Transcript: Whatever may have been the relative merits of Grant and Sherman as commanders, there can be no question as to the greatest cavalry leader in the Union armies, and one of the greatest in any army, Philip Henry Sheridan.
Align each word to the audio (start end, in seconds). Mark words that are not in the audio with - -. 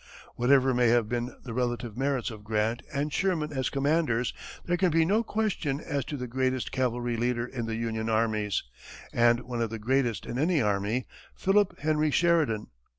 Whatever 0.35 0.73
may 0.73 0.87
have 0.87 1.07
been 1.07 1.35
the 1.43 1.53
relative 1.53 1.95
merits 1.95 2.31
of 2.31 2.43
Grant 2.43 2.81
and 2.91 3.13
Sherman 3.13 3.53
as 3.53 3.69
commanders, 3.69 4.33
there 4.65 4.75
can 4.75 4.89
be 4.89 5.05
no 5.05 5.21
question 5.21 5.79
as 5.79 6.03
to 6.05 6.17
the 6.17 6.25
greatest 6.25 6.71
cavalry 6.71 7.15
leader 7.15 7.45
in 7.45 7.67
the 7.67 7.75
Union 7.75 8.09
armies, 8.09 8.63
and 9.13 9.41
one 9.41 9.61
of 9.61 9.69
the 9.69 9.77
greatest 9.77 10.25
in 10.25 10.39
any 10.39 10.59
army, 10.59 11.05
Philip 11.35 11.77
Henry 11.81 12.09
Sheridan. 12.09 12.69